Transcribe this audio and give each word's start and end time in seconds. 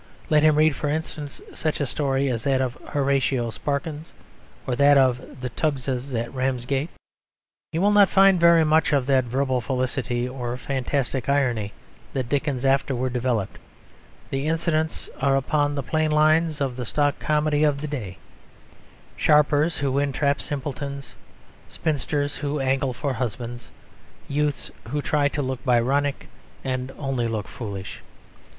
Let 0.31 0.41
him 0.41 0.55
read, 0.55 0.75
for 0.75 0.89
instance, 0.89 1.41
such 1.53 1.79
a 1.79 1.85
story 1.85 2.27
as 2.27 2.43
that 2.43 2.59
of 2.59 2.73
Horatio 2.89 3.51
Sparkins 3.51 4.13
or 4.65 4.75
that 4.75 4.97
of 4.97 5.39
The 5.41 5.51
Tuggses 5.51 6.15
at 6.19 6.33
Ramsgate. 6.33 6.89
He 7.71 7.77
will 7.77 7.91
not 7.91 8.09
find 8.09 8.39
very 8.39 8.63
much 8.63 8.93
of 8.93 9.05
that 9.05 9.25
verbal 9.25 9.61
felicity 9.61 10.27
or 10.27 10.57
fantastic 10.57 11.29
irony 11.29 11.71
that 12.13 12.29
Dickens 12.29 12.65
afterwards 12.65 13.13
developed; 13.13 13.59
the 14.31 14.47
incidents 14.47 15.07
are 15.19 15.35
upon 15.37 15.75
the 15.75 15.83
plain 15.83 16.09
lines 16.09 16.61
of 16.61 16.77
the 16.77 16.85
stock 16.85 17.19
comedy 17.19 17.63
of 17.63 17.79
the 17.79 17.87
day: 17.87 18.17
sharpers 19.15 19.77
who 19.77 19.99
entrap 19.99 20.41
simpletons, 20.41 21.13
spinsters 21.69 22.37
who 22.37 22.59
angle 22.59 22.93
for 22.95 23.13
husbands, 23.13 23.69
youths 24.27 24.71
who 24.89 24.99
try 24.99 25.27
to 25.27 25.43
look 25.43 25.63
Byronic 25.63 26.27
and 26.63 26.91
only 26.97 27.27
look 27.27 27.47
foolish. 27.47 28.01